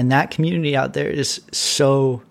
[0.00, 2.22] And that community out there is so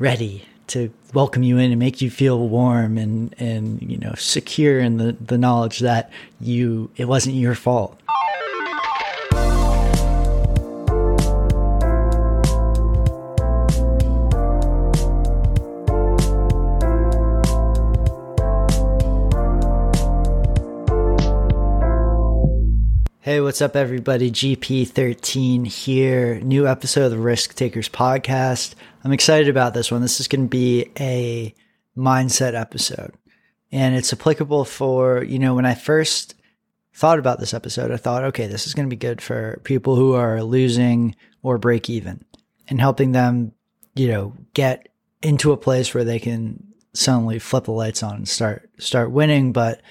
[0.00, 4.80] ready to welcome you in and make you feel warm and, and you know, secure
[4.80, 6.10] in the, the knowledge that
[6.40, 8.00] you it wasn't your fault.
[23.30, 24.28] Hey, what's up, everybody?
[24.32, 26.40] GP13 here.
[26.40, 28.74] New episode of the Risk Takers podcast.
[29.04, 30.02] I'm excited about this one.
[30.02, 31.54] This is going to be a
[31.96, 33.12] mindset episode,
[33.70, 36.34] and it's applicable for, you know, when I first
[36.92, 39.94] thought about this episode, I thought, okay, this is going to be good for people
[39.94, 42.24] who are losing or break even
[42.66, 43.52] and helping them,
[43.94, 44.88] you know, get
[45.22, 49.52] into a place where they can suddenly flip the lights on and start start winning,
[49.52, 49.82] but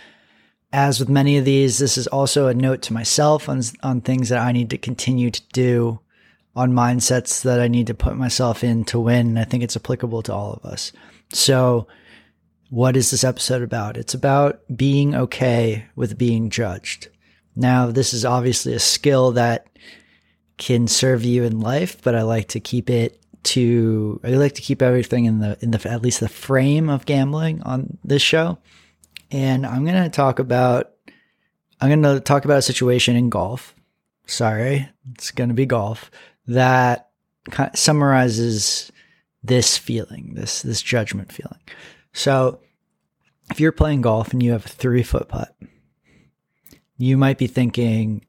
[0.72, 4.30] as with many of these, this is also a note to myself on, on things
[4.30, 6.00] that I need to continue to do,
[6.56, 9.38] on mindsets that I need to put myself in to win.
[9.38, 10.92] I think it's applicable to all of us.
[11.34, 11.88] So,
[12.70, 13.98] what is this episode about?
[13.98, 17.08] It's about being okay with being judged.
[17.56, 19.68] Now, this is obviously a skill that
[20.58, 24.62] can serve you in life, but I like to keep it to I like to
[24.62, 28.58] keep everything in the in the at least the frame of gambling on this show
[29.32, 30.92] and I'm going to talk about
[31.82, 33.74] I'm going to talk about a situation in golf.
[34.26, 36.12] Sorry, it's going to be golf
[36.48, 37.10] that
[37.74, 38.92] summarizes
[39.44, 41.60] this feeling, this this judgment feeling.
[42.14, 42.60] So,
[43.50, 45.56] if you're playing golf and you have a 3-foot putt,
[46.98, 48.26] you might be thinking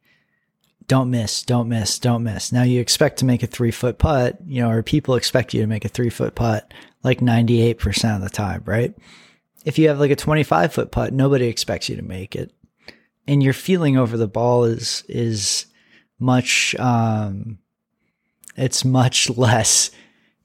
[0.87, 2.51] don't miss, don't miss, don't miss.
[2.51, 5.69] Now you expect to make a 3-foot putt, you know, or people expect you to
[5.69, 8.93] make a 3-foot putt like 98% of the time, right?
[9.65, 12.53] If you have like a 25 foot putt, nobody expects you to make it.
[13.27, 15.67] And your feeling over the ball is, is
[16.19, 17.59] much, um,
[18.57, 19.91] it's much less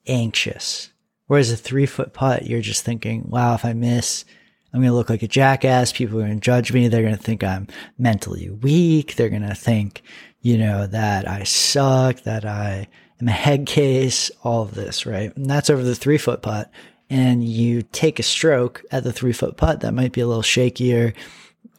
[0.08, 0.92] anxious.
[1.28, 4.26] Whereas a three foot putt, you're just thinking, wow, if I miss,
[4.74, 5.94] I'm going to look like a jackass.
[5.94, 6.88] People are going to judge me.
[6.88, 9.16] They're going to think I'm mentally weak.
[9.16, 10.04] They're going to think,
[10.42, 12.90] you know, that I suck, that I
[13.22, 15.36] am a head case, all of this, right?
[15.36, 16.70] And that's over the three foot putt
[17.16, 20.44] and you take a stroke at the three foot putt that might be a little
[20.44, 21.14] shakier,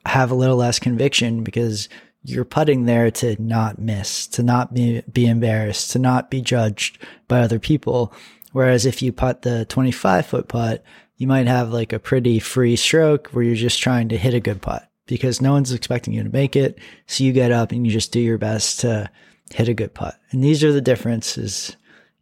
[0.06, 1.90] have a little less conviction because
[2.22, 6.96] you're putting there to not miss, to not be, be embarrassed, to not be judged
[7.28, 8.14] by other people.
[8.52, 10.82] Whereas if you putt the 25 foot putt,
[11.18, 14.40] you might have like a pretty free stroke where you're just trying to hit a
[14.40, 16.78] good putt because no one's expecting you to make it.
[17.08, 19.10] So you get up and you just do your best to
[19.52, 20.18] hit a good putt.
[20.30, 21.76] And these are the differences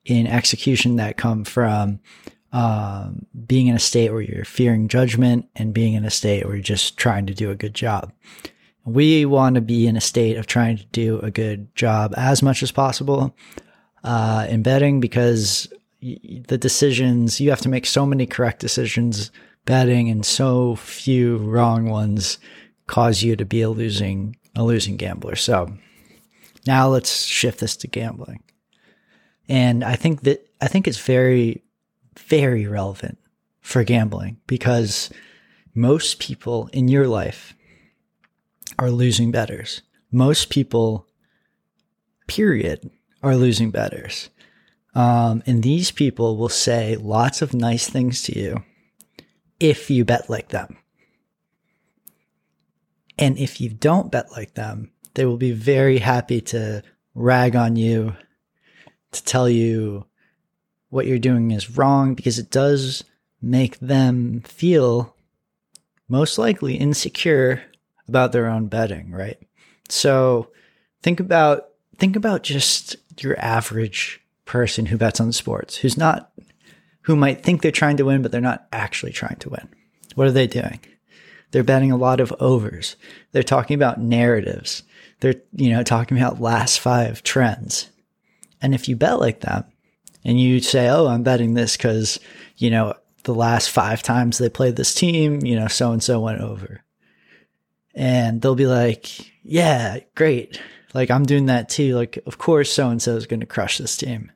[0.04, 2.00] in execution that come from
[2.54, 6.54] um, being in a state where you're fearing judgment and being in a state where
[6.54, 8.12] you're just trying to do a good job.
[8.84, 12.44] We want to be in a state of trying to do a good job as
[12.44, 13.34] much as possible
[14.04, 15.66] uh, in betting because
[16.00, 19.32] the decisions you have to make so many correct decisions
[19.64, 22.38] betting and so few wrong ones
[22.86, 25.34] cause you to be a losing a losing gambler.
[25.34, 25.76] So
[26.68, 28.44] now let's shift this to gambling.
[29.48, 31.63] And I think that I think it's very
[32.18, 33.18] very relevant
[33.60, 35.10] for gambling because
[35.74, 37.54] most people in your life
[38.78, 39.82] are losing betters.
[40.12, 41.06] Most people,
[42.26, 42.90] period,
[43.22, 44.30] are losing betters.
[44.94, 48.64] Um, and these people will say lots of nice things to you
[49.58, 50.76] if you bet like them.
[53.18, 56.82] And if you don't bet like them, they will be very happy to
[57.14, 58.14] rag on you,
[59.12, 60.06] to tell you
[60.94, 63.02] what you're doing is wrong because it does
[63.42, 65.16] make them feel
[66.08, 67.60] most likely insecure
[68.06, 69.36] about their own betting, right?
[69.88, 70.52] So
[71.02, 76.30] think about think about just your average person who bets on sports, who's not
[77.02, 79.68] who might think they're trying to win but they're not actually trying to win.
[80.14, 80.78] What are they doing?
[81.50, 82.94] They're betting a lot of overs.
[83.32, 84.84] They're talking about narratives.
[85.18, 87.90] They're, you know, talking about last five trends.
[88.62, 89.68] And if you bet like that,
[90.24, 92.18] and you say, "Oh, I'm betting this because
[92.56, 92.94] you know
[93.24, 96.82] the last five times they played this team, you know, so and so went over,"
[97.94, 99.08] and they'll be like,
[99.42, 100.60] "Yeah, great."
[100.94, 101.94] Like I'm doing that too.
[101.96, 104.30] Like, of course, so and so is going to crush this team,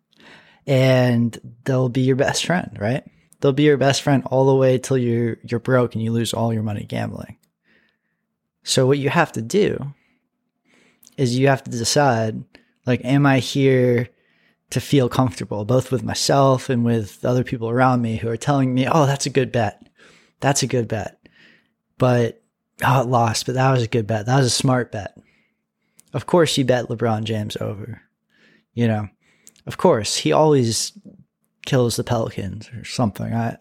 [0.67, 3.05] and they'll be your best friend, right?
[3.41, 6.34] They'll be your best friend all the way till you're you're broke and you lose
[6.34, 7.38] all your money gambling.
[8.64, 9.94] So what you have to do
[11.17, 12.44] is you have to decide,
[12.87, 14.08] like, am I here
[14.70, 18.75] to feel comfortable, both with myself and with other people around me who are telling
[18.75, 19.88] me, oh, that's a good bet.
[20.41, 21.19] That's a good bet.
[21.97, 22.43] But,
[22.85, 24.26] oh, it lost, but that was a good bet.
[24.26, 25.17] That was a smart bet.
[26.12, 28.03] Of course, you bet LeBron James over,
[28.75, 29.09] you know.
[29.67, 30.93] Of course, he always
[31.67, 33.32] kills the Pelicans or something.
[33.32, 33.59] I,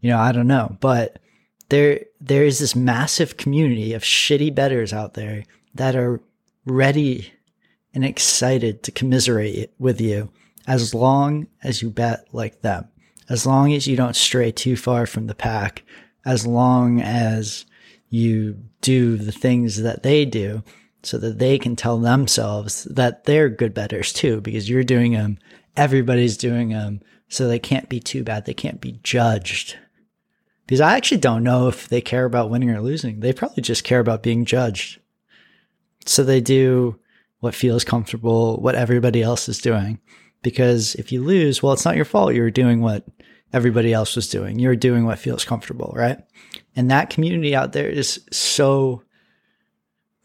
[0.00, 1.20] you know, I don't know, but
[1.68, 6.20] there, there is this massive community of shitty betters out there that are
[6.64, 7.32] ready
[7.92, 10.30] and excited to commiserate with you
[10.66, 12.88] as long as you bet like them,
[13.28, 15.82] as long as you don't stray too far from the pack,
[16.24, 17.66] as long as
[18.08, 20.62] you do the things that they do
[21.02, 25.38] so that they can tell themselves that they're good betters too, because you're doing them,
[25.76, 28.44] everybody's doing them, so they can't be too bad.
[28.44, 29.76] They can't be judged.
[30.66, 33.20] Because I actually don't know if they care about winning or losing.
[33.20, 35.00] They probably just care about being judged.
[36.06, 36.98] So they do
[37.40, 39.98] what feels comfortable, what everybody else is doing.
[40.44, 42.34] Because if you lose, well, it's not your fault.
[42.34, 43.04] You're doing what
[43.52, 44.60] everybody else was doing.
[44.60, 46.18] You're doing what feels comfortable, right?
[46.76, 49.02] And that community out there is so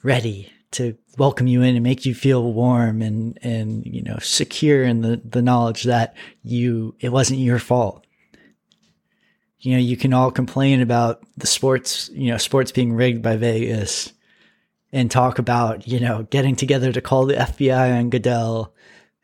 [0.03, 4.83] ready to welcome you in and make you feel warm and, and, you know, secure
[4.83, 8.05] in the, the knowledge that you, it wasn't your fault.
[9.59, 13.37] You know, you can all complain about the sports, you know, sports being rigged by
[13.37, 14.11] Vegas
[14.91, 18.73] and talk about, you know, getting together to call the FBI on Goodell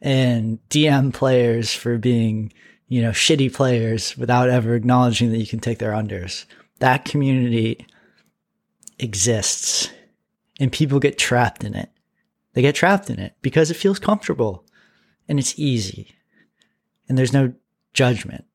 [0.05, 2.53] and DM players for being,
[2.87, 6.45] you know, shitty players without ever acknowledging that you can take their unders.
[6.79, 7.85] That community
[8.99, 9.89] exists
[10.59, 11.89] and people get trapped in it.
[12.53, 14.63] They get trapped in it because it feels comfortable
[15.27, 16.15] and it's easy
[17.09, 17.53] and there's no
[17.93, 18.45] judgment.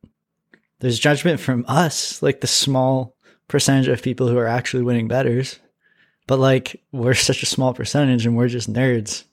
[0.79, 3.17] There's judgment from us, like the small
[3.49, 5.58] percentage of people who are actually winning betters
[6.31, 9.25] but like we're such a small percentage and we're just nerds.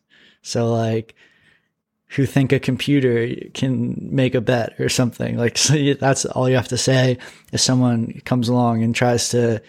[0.42, 1.14] So like
[2.09, 5.38] who think a computer can make a bet or something.
[5.38, 7.18] Like so that's all you have to say
[7.51, 9.62] if someone comes along and tries to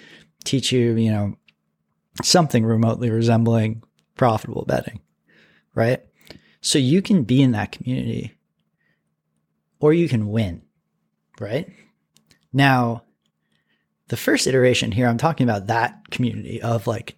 [0.44, 1.36] teach you, you know,
[2.22, 3.82] something remotely resembling
[4.16, 5.00] profitable betting,
[5.74, 6.02] right?
[6.60, 8.34] So you can be in that community
[9.80, 10.62] or you can win,
[11.38, 11.70] right?
[12.52, 13.04] Now,
[14.08, 17.16] the first iteration here, I'm talking about that community of like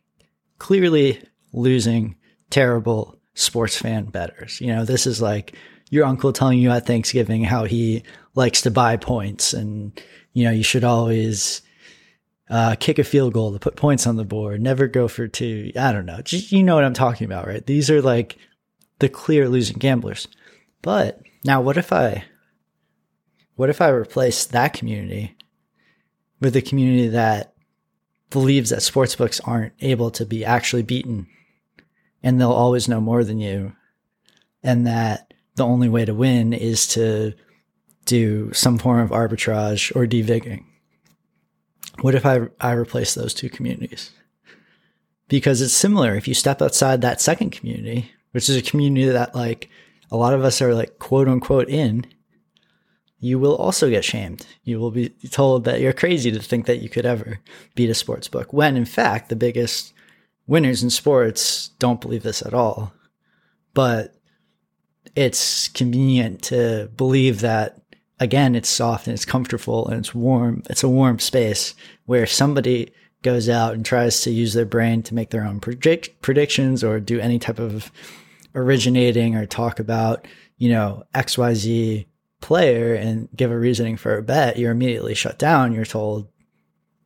[0.58, 1.22] clearly
[1.52, 2.16] losing
[2.50, 4.60] terrible sports fan betters.
[4.60, 5.54] You know, this is like
[5.90, 8.02] your uncle telling you at Thanksgiving how he
[8.34, 10.00] likes to buy points and,
[10.32, 11.62] you know, you should always
[12.48, 15.72] uh, kick a field goal to put points on the board, never go for two.
[15.78, 16.20] I don't know.
[16.22, 17.64] Just, you know what I'm talking about, right?
[17.64, 18.36] These are like
[18.98, 20.28] the clear losing gamblers.
[20.82, 22.24] But now what if I,
[23.56, 25.36] what if I replace that community
[26.40, 27.54] with a community that
[28.30, 31.26] believes that sportsbooks aren't able to be actually beaten
[32.22, 33.72] and they'll always know more than you
[34.62, 37.34] and that the only way to win is to
[38.04, 40.64] do some form of arbitrage or devigging.
[42.00, 44.10] What if I, I replace those two communities?
[45.28, 46.14] Because it's similar.
[46.14, 49.68] If you step outside that second community, which is a community that like
[50.10, 52.06] a lot of us are like quote unquote in,
[53.18, 54.46] you will also get shamed.
[54.64, 57.38] You will be told that you're crazy to think that you could ever
[57.74, 59.92] beat a sports book, when in fact, the biggest
[60.50, 62.92] winners in sports don't believe this at all.
[63.72, 64.16] But
[65.14, 67.80] it's convenient to believe that,
[68.18, 70.64] again, it's soft and it's comfortable and it's warm.
[70.68, 71.76] It's a warm space
[72.06, 72.92] where somebody
[73.22, 76.98] goes out and tries to use their brain to make their own predict- predictions or
[76.98, 77.92] do any type of
[78.56, 80.26] originating or talk about,
[80.56, 82.06] you know, XYZ
[82.40, 85.72] player and give a reasoning for a bet, you're immediately shut down.
[85.72, 86.26] You're told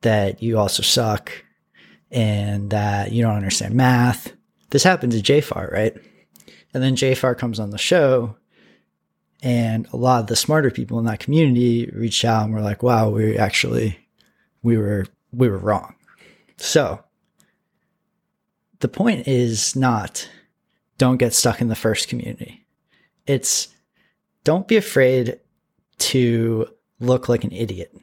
[0.00, 1.45] that you also suck
[2.14, 4.33] and that you don't understand math.
[4.71, 5.94] This happened to JFAR, right?
[6.73, 8.37] And then JFAR comes on the show,
[9.42, 12.83] and a lot of the smarter people in that community reached out and were like,
[12.83, 13.99] "Wow, we actually
[14.62, 15.94] we were we were wrong."
[16.56, 17.02] So
[18.78, 20.28] the point is not
[20.99, 22.64] don't get stuck in the first community.
[23.26, 23.68] It's
[24.44, 25.40] don't be afraid
[25.99, 26.68] to
[27.00, 27.94] look like an idiot.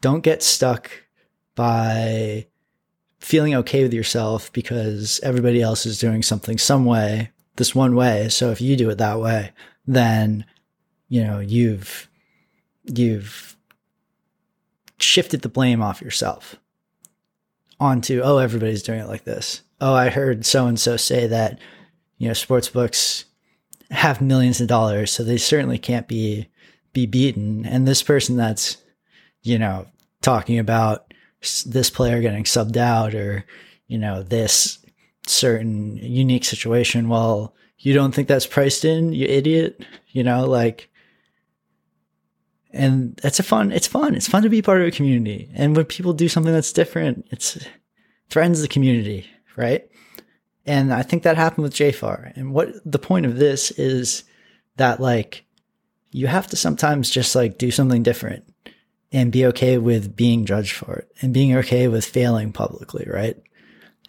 [0.00, 0.90] Don't get stuck
[1.58, 2.46] by
[3.18, 8.28] feeling okay with yourself because everybody else is doing something some way, this one way.
[8.28, 9.50] So if you do it that way,
[9.84, 10.44] then,
[11.08, 12.08] you know, you've,
[12.84, 13.56] you've
[15.00, 16.54] shifted the blame off yourself
[17.80, 19.62] onto, oh, everybody's doing it like this.
[19.80, 21.58] Oh, I heard so and so say that,
[22.18, 23.24] you know, sports books
[23.90, 26.48] have millions of dollars, so they certainly can't be
[26.92, 27.66] be beaten.
[27.66, 28.76] And this person that's,
[29.42, 29.86] you know,
[30.22, 31.07] talking about
[31.66, 33.44] this player getting subbed out or,
[33.86, 34.78] you know, this
[35.26, 40.90] certain unique situation, well, you don't think that's priced in, you idiot, you know, like
[42.70, 44.14] and that's a fun it's fun.
[44.14, 45.48] It's fun to be part of a community.
[45.54, 47.58] And when people do something that's different, it's
[48.30, 49.26] threatens the community,
[49.56, 49.88] right?
[50.66, 52.36] And I think that happened with JFAR.
[52.36, 54.24] And what the point of this is
[54.76, 55.44] that like
[56.10, 58.44] you have to sometimes just like do something different
[59.12, 63.36] and be okay with being judged for it and being okay with failing publicly, right?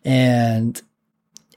[0.03, 0.81] And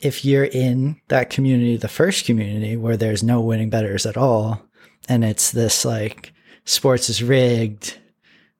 [0.00, 4.62] if you're in that community, the first community where there's no winning betters at all,
[5.08, 6.32] and it's this like
[6.64, 7.98] sports is rigged,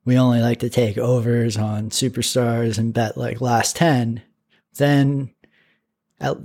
[0.05, 4.21] we only like to take overs on superstars and bet like last 10,
[4.75, 5.33] then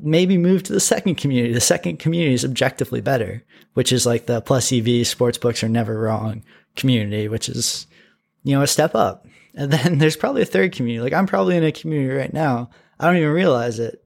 [0.01, 1.53] maybe move to the second community.
[1.53, 5.69] The second community is objectively better, which is like the plus EV sports books are
[5.69, 6.45] never wrong
[6.77, 7.87] community, which is,
[8.49, 9.27] you know, a step up.
[9.55, 11.03] And then there's probably a third community.
[11.03, 12.71] Like I'm probably in a community right now.
[12.99, 14.05] I don't even realize it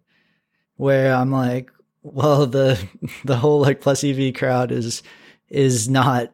[0.76, 1.70] where I'm like,
[2.02, 2.82] well, the,
[3.24, 5.02] the whole like plus EV crowd is,
[5.48, 6.32] is not,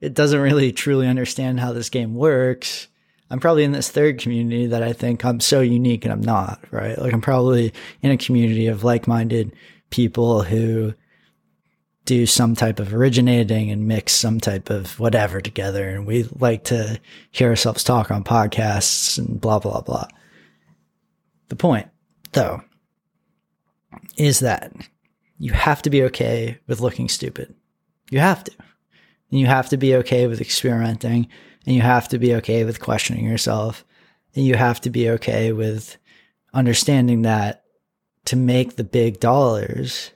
[0.00, 2.88] it doesn't really truly understand how this game works
[3.30, 6.60] I'm probably in this third community that I think I'm so unique and I'm not,
[6.70, 6.96] right?
[6.96, 9.56] Like I'm probably in a community of like-minded
[9.90, 10.94] people who
[12.04, 15.88] do some type of originating and mix some type of whatever together.
[15.88, 20.06] And we like to hear ourselves talk on podcasts and blah, blah, blah.
[21.48, 21.88] The point,
[22.32, 22.62] though,
[24.16, 24.72] is that
[25.38, 27.54] you have to be okay with looking stupid.
[28.10, 28.52] You have to.
[29.30, 31.28] And you have to be okay with experimenting
[31.66, 33.84] and you have to be okay with questioning yourself.
[34.34, 35.96] And you have to be okay with
[36.52, 37.64] understanding that
[38.26, 40.10] to make the big dollars,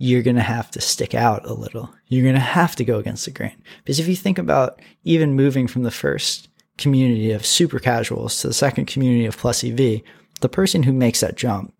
[0.00, 1.94] you're going to have to stick out a little.
[2.08, 3.62] You're going to have to go against the grain.
[3.78, 8.48] Because if you think about even moving from the first community of super casuals to
[8.48, 10.00] the second community of plus EV,
[10.40, 11.74] the person who makes that jump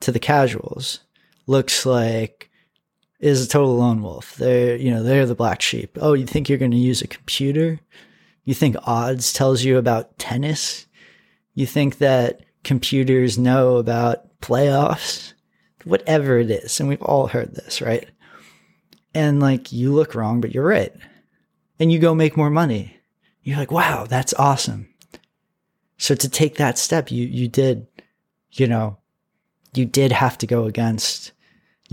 [0.00, 1.00] to the casuals
[1.46, 2.48] looks like
[3.18, 4.36] is a total lone wolf.
[4.36, 5.98] They're, you know, they're the black sheep.
[6.00, 7.80] Oh, you think you're going to use a computer
[8.44, 10.86] you think odds tells you about tennis?
[11.54, 15.34] You think that computers know about playoffs?
[15.84, 16.78] Whatever it is.
[16.80, 18.08] And we've all heard this, right?
[19.14, 20.92] And like you look wrong, but you're right.
[21.78, 22.96] And you go make more money.
[23.42, 24.88] You're like, wow, that's awesome.
[25.98, 27.86] So to take that step, you you did,
[28.52, 28.98] you know,
[29.74, 31.32] you did have to go against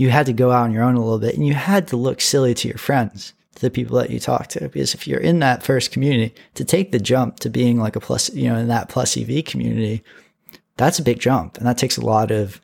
[0.00, 1.96] you had to go out on your own a little bit and you had to
[1.96, 4.60] look silly to your friends to the people that you talk to.
[4.60, 8.00] Because if you're in that first community, to take the jump to being like a
[8.00, 10.02] plus, you know, in that plus EV community,
[10.78, 11.58] that's a big jump.
[11.58, 12.62] And that takes a lot of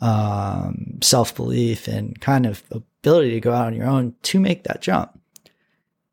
[0.00, 4.64] um, self belief and kind of ability to go out on your own to make
[4.64, 5.18] that jump.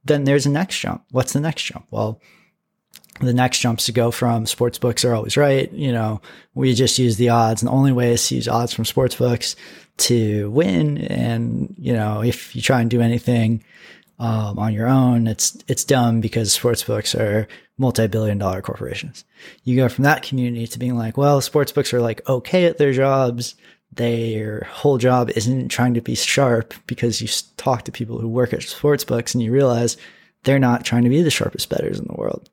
[0.04, 1.04] Then there's a next jump.
[1.12, 1.86] What's the next jump?
[1.92, 2.22] Well,
[3.22, 5.72] the next jumps to go from sports books are always right.
[5.72, 6.22] You know,
[6.54, 9.16] we just use the odds and the only way is to use odds from sports
[9.16, 9.56] books
[9.98, 10.98] to win.
[10.98, 13.64] And, you know, if you try and do anything
[14.20, 15.28] um, on your own.
[15.28, 19.26] It's it's dumb because sports books are multi-billion dollar corporations.
[19.64, 22.78] You go from that community to being like, well, sports books are like okay at
[22.78, 23.56] their jobs.
[23.96, 28.54] Their whole job isn't trying to be sharp because you talk to people who work
[28.54, 29.98] at sportsbooks and you realize
[30.44, 32.50] they're not trying to be the sharpest betters in the world.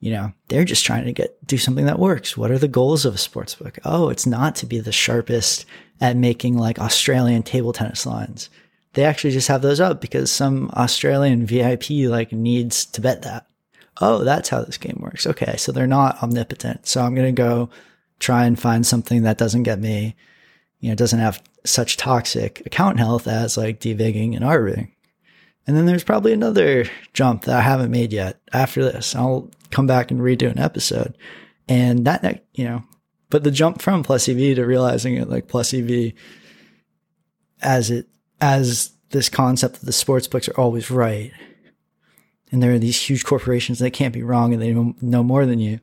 [0.00, 2.36] You know, they're just trying to get do something that works.
[2.36, 3.78] What are the goals of a sportsbook?
[3.84, 5.64] Oh, it's not to be the sharpest
[6.00, 8.50] at making like Australian table tennis lines
[8.94, 13.46] they actually just have those up because some Australian VIP like needs to bet that.
[14.00, 15.26] Oh, that's how this game works.
[15.26, 15.56] Okay.
[15.56, 16.86] So they're not omnipotent.
[16.86, 17.70] So I'm going to go
[18.18, 20.16] try and find something that doesn't get me,
[20.80, 24.92] you know, doesn't have such toxic account health as like devigging and arbing.
[25.66, 29.14] And then there's probably another jump that I haven't made yet after this.
[29.14, 31.16] I'll come back and redo an episode.
[31.68, 32.84] And that, you know,
[33.30, 36.12] but the jump from plus EV to realizing it like plus EV
[37.62, 38.06] as it
[38.40, 41.32] as this concept that the sports books are always right.
[42.52, 45.58] And there are these huge corporations that can't be wrong and they know more than
[45.58, 45.80] you.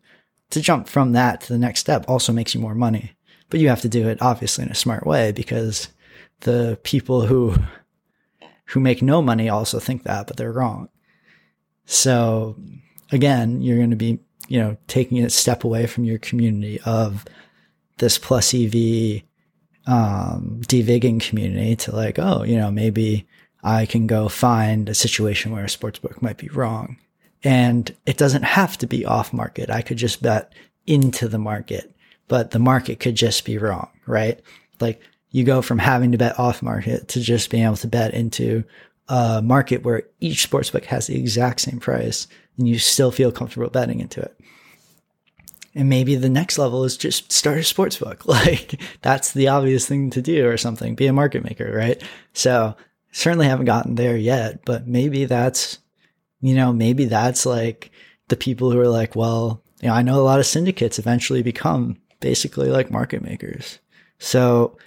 [0.51, 3.13] To jump from that to the next step also makes you more money.
[3.49, 5.89] But you have to do it obviously in a smart way because
[6.41, 7.55] the people who
[8.67, 10.87] who make no money also think that, but they're wrong.
[11.85, 12.55] So
[13.11, 17.25] again, you're going to be, you know, taking a step away from your community of
[17.97, 19.23] this plus EV
[19.87, 23.27] um, devigging community to like, oh, you know, maybe
[23.63, 26.97] I can go find a situation where a sports book might be wrong.
[27.43, 29.69] And it doesn't have to be off market.
[29.69, 30.53] I could just bet
[30.85, 31.95] into the market,
[32.27, 34.39] but the market could just be wrong, right?
[34.79, 38.13] Like you go from having to bet off market to just being able to bet
[38.13, 38.63] into
[39.07, 43.31] a market where each sports book has the exact same price and you still feel
[43.31, 44.37] comfortable betting into it.
[45.73, 48.23] And maybe the next level is just start a sports book.
[48.25, 52.01] Like that's the obvious thing to do or something, be a market maker, right?
[52.33, 52.75] So
[53.11, 55.79] certainly haven't gotten there yet, but maybe that's,
[56.41, 57.91] you know, maybe that's like
[58.27, 61.43] the people who are like, well, you know, I know a lot of syndicates eventually
[61.43, 63.79] become basically like market makers.
[64.19, 64.77] So,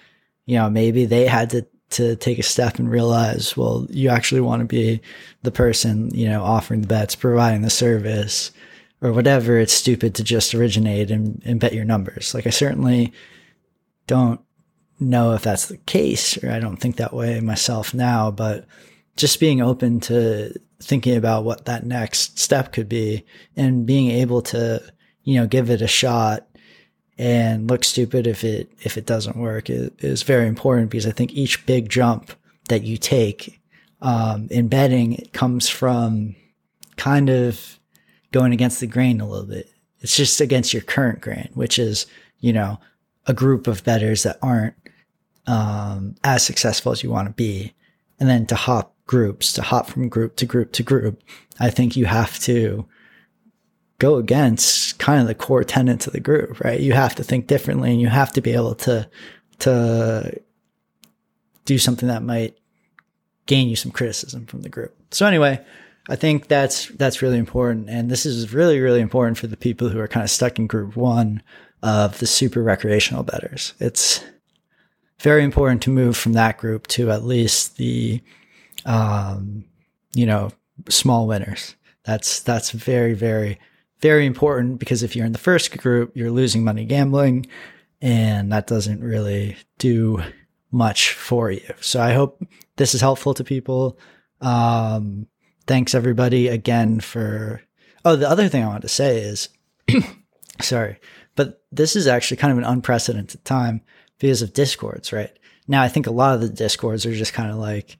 [0.46, 4.40] you know, maybe they had to to take a step and realize, well, you actually
[4.40, 5.00] want to be
[5.42, 8.50] the person, you know, offering the bets, providing the service
[9.00, 9.58] or whatever.
[9.58, 12.34] It's stupid to just originate and, and bet your numbers.
[12.34, 13.12] Like I certainly
[14.06, 14.40] don't
[14.98, 18.66] know if that's the case, or I don't think that way myself now, but
[19.16, 23.24] just being open to thinking about what that next step could be
[23.56, 24.82] and being able to,
[25.22, 26.46] you know, give it a shot
[27.18, 31.32] and look stupid if it if it doesn't work is, very important because I think
[31.32, 32.32] each big jump
[32.68, 33.60] that you take
[34.02, 36.34] um, in betting comes from
[36.96, 37.78] kind of
[38.32, 39.70] going against the grain a little bit.
[40.00, 42.06] It's just against your current grain, which is
[42.40, 42.80] you know
[43.26, 44.74] a group of betters that aren't
[45.46, 47.74] um, as successful as you want to be,
[48.18, 51.22] and then to hop groups, to hop from group to group to group.
[51.60, 52.86] I think you have to
[53.98, 56.80] go against kind of the core tenets of the group, right?
[56.80, 59.08] You have to think differently and you have to be able to,
[59.60, 60.40] to
[61.64, 62.58] do something that might
[63.46, 64.96] gain you some criticism from the group.
[65.10, 65.64] So anyway,
[66.08, 67.88] I think that's, that's really important.
[67.88, 70.66] And this is really, really important for the people who are kind of stuck in
[70.66, 71.42] group one
[71.82, 73.74] of the super recreational betters.
[73.78, 74.24] It's
[75.20, 78.22] very important to move from that group to at least the,
[78.84, 79.64] um,
[80.14, 80.50] you know,
[80.88, 81.76] small winners.
[82.04, 83.58] That's, that's very, very,
[84.00, 87.46] very important because if you're in the first group, you're losing money gambling
[88.02, 90.22] and that doesn't really do
[90.70, 91.72] much for you.
[91.80, 92.42] So I hope
[92.76, 93.98] this is helpful to people.
[94.40, 95.26] Um,
[95.66, 97.62] thanks everybody again for,
[98.04, 99.48] oh, the other thing I want to say is,
[100.60, 100.98] sorry,
[101.36, 103.80] but this is actually kind of an unprecedented time
[104.18, 105.32] because of discords, right?
[105.66, 107.96] Now I think a lot of the discords are just kind of like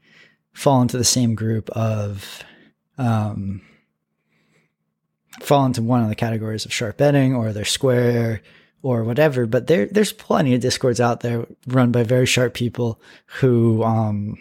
[0.54, 2.42] fall into the same group of,
[2.96, 3.60] um,
[5.40, 8.40] fall into one of the categories of sharp betting or they're square
[8.82, 9.44] or whatever.
[9.44, 14.38] But there, there's plenty of discords out there run by very sharp people who, um,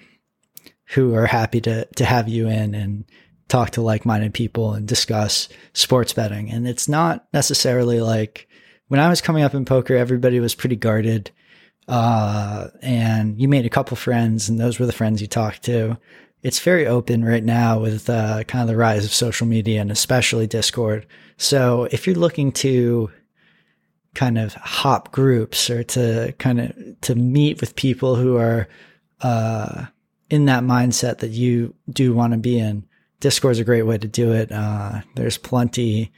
[0.93, 3.05] who are happy to, to have you in and
[3.47, 6.49] talk to like-minded people and discuss sports betting.
[6.51, 8.47] And it's not necessarily like
[8.87, 11.31] when I was coming up in poker, everybody was pretty guarded.
[11.87, 15.97] Uh, and you made a couple friends and those were the friends you talked to
[16.43, 19.89] it's very open right now with uh, kind of the rise of social media and
[19.89, 21.07] especially Discord.
[21.37, 23.09] So if you're looking to
[24.13, 28.67] kind of hop groups or to kind of to meet with people who are
[29.21, 29.85] uh,
[30.29, 32.85] in that mindset that you do want to be in,
[33.21, 34.51] Discord's a great way to do it.
[34.51, 36.11] Uh, there's plenty.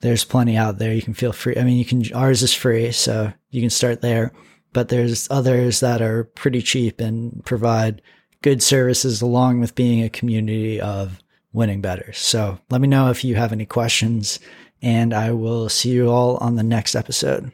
[0.00, 0.94] There's plenty out there.
[0.94, 1.56] You can feel free.
[1.56, 4.32] I mean, you can, ours is free, so you can start there,
[4.72, 8.02] but there's others that are pretty cheap and provide
[8.42, 11.18] good services along with being a community of
[11.52, 12.12] winning better.
[12.12, 14.38] So let me know if you have any questions
[14.80, 17.50] and I will see you all on the next episode.